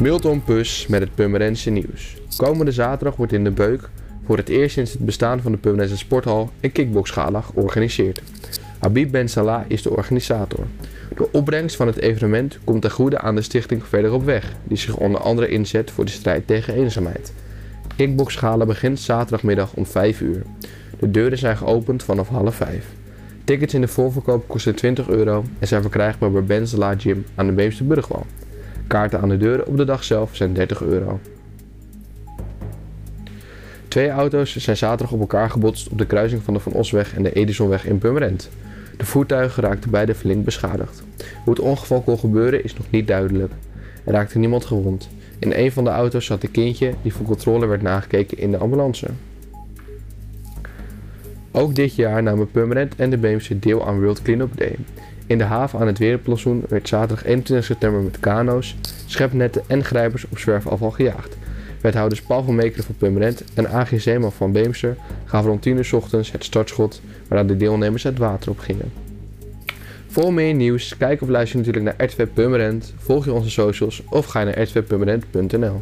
[0.00, 2.16] Milton Pus met het Purmerense nieuws.
[2.36, 3.88] Komende zaterdag wordt in de Beuk
[4.24, 8.22] voor het eerst sinds het bestaan van de Purmerense Sporthal een kickboxgala georganiseerd.
[8.78, 10.66] Habib Ben Salah is de organisator.
[11.16, 14.76] De opbrengst van het evenement komt ten goede aan de stichting Verder op Weg, die
[14.76, 17.32] zich onder andere inzet voor de strijd tegen eenzaamheid.
[17.96, 20.42] Kickboxgala begint zaterdagmiddag om 5 uur.
[20.98, 22.86] De deuren zijn geopend vanaf half 5.
[23.44, 27.46] Tickets in de voorverkoop kosten 20 euro en zijn verkrijgbaar bij Ben Salah Gym aan
[27.46, 28.26] de Beemsterburgwal.
[28.90, 31.20] Kaarten aan de deuren op de dag zelf zijn 30 euro.
[33.88, 37.22] Twee auto's zijn zaterdag op elkaar gebotst op de kruising van de Van Osweg en
[37.22, 38.50] de Edisonweg in Purmerend.
[38.96, 41.02] De voertuigen raakten beide flink beschadigd.
[41.44, 43.52] Hoe het ongeval kon gebeuren is nog niet duidelijk.
[44.04, 45.08] Er raakte niemand gewond.
[45.38, 48.58] In een van de auto's zat een kindje die voor controle werd nagekeken in de
[48.58, 49.06] ambulance.
[51.50, 54.76] Ook dit jaar namen Purmerend en de Beemse deel aan World Cleanup Day.
[55.30, 58.76] In de haven aan het Wereldplantsoen werd zaterdag 21 september met kano's,
[59.06, 61.36] schepnetten en grijpers op zwerfafval gejaagd.
[61.80, 65.90] Wethouders Paul van Meekeren van Purmerend en AG Zeeman van Beemster gaven rond 10 uur
[65.92, 68.92] ochtends het startschot waarna de deelnemers het water op gingen.
[70.06, 72.26] Voor meer nieuws, kijk of luister natuurlijk naar RTV
[72.96, 75.76] volg je onze socials of ga naar rtvpurmerend.nl.